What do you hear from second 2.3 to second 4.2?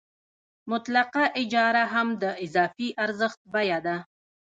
اضافي ارزښت بیه ده